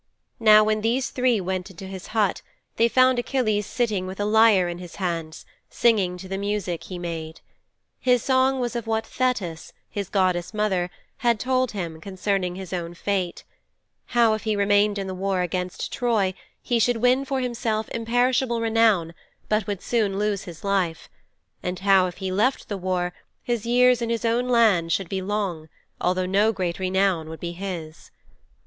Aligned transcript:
Now 0.39 0.63
when 0.63 0.81
these 0.81 1.11
three 1.11 1.39
went 1.39 1.69
into 1.69 1.85
his 1.85 2.07
hut 2.07 2.41
they 2.77 2.87
found 2.87 3.19
Achilles 3.19 3.67
sitting 3.67 4.07
with 4.07 4.19
a 4.19 4.25
lyre 4.25 4.67
in 4.67 4.79
his 4.79 4.95
hands, 4.95 5.45
singing 5.69 6.17
to 6.17 6.27
the 6.27 6.39
music 6.39 6.85
he 6.85 6.97
made. 6.97 7.39
His 7.99 8.23
song 8.23 8.59
was 8.59 8.75
of 8.75 8.87
what 8.87 9.05
Thetis, 9.05 9.73
his 9.91 10.09
goddess 10.09 10.55
mother, 10.55 10.89
had 11.17 11.39
told 11.39 11.73
him 11.73 12.01
concerning 12.01 12.55
his 12.55 12.73
own 12.73 12.95
fate 12.95 13.43
how, 14.07 14.33
if 14.33 14.41
he 14.41 14.55
remained 14.55 14.97
in 14.97 15.05
the 15.05 15.13
war 15.13 15.41
against 15.41 15.93
Troy, 15.93 16.33
he 16.63 16.79
should 16.79 16.97
win 16.97 17.23
for 17.23 17.39
himself 17.39 17.87
imperishable 17.89 18.59
renown 18.59 19.13
but 19.49 19.67
would 19.67 19.83
soon 19.83 20.17
lose 20.17 20.45
his 20.45 20.63
life, 20.63 21.09
and 21.61 21.77
how, 21.77 22.07
if 22.07 22.17
he 22.17 22.31
left 22.31 22.69
the 22.69 22.75
war, 22.77 23.13
his 23.43 23.67
years 23.67 24.01
in 24.01 24.09
his 24.09 24.25
own 24.25 24.49
land 24.49 24.91
should 24.91 25.09
be 25.09 25.21
long, 25.21 25.69
although 25.99 26.25
no 26.25 26.51
great 26.51 26.79
renown 26.79 27.29
would 27.29 27.39
be 27.39 27.51
his. 27.51 28.09